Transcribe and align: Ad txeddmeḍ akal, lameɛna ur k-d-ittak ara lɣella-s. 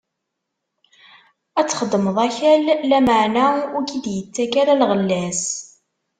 Ad 1.59 1.67
txeddmeḍ 1.67 2.17
akal, 2.27 2.63
lameɛna 2.89 3.45
ur 3.75 3.83
k-d-ittak 3.89 4.53
ara 4.61 4.79
lɣella-s. 4.81 5.43